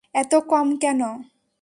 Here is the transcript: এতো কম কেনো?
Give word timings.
এতো 0.15 0.37
কম 0.49 0.67
কেনো? 0.81 1.11